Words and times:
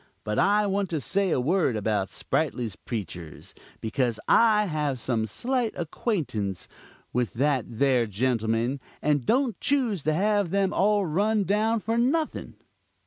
But 0.23 0.39
I 0.39 0.65
want 0.65 0.89
to 0.89 0.99
say 0.99 1.29
a 1.29 1.39
word 1.39 1.75
about 1.75 2.09
Sprightly's 2.09 2.75
preachers, 2.75 3.53
because 3.81 4.19
I 4.27 4.65
have 4.65 4.99
some 4.99 5.27
slight 5.27 5.73
acquaintance 5.77 6.67
with 7.13 7.35
that 7.35 7.65
there 7.67 8.07
gentleman, 8.07 8.79
and 9.03 9.27
don't 9.27 9.59
choose 9.61 10.01
to 10.05 10.13
have 10.13 10.49
them 10.49 10.73
all 10.73 11.05
run 11.05 11.43
down 11.43 11.81
for 11.81 11.99
nothing. 11.99 12.55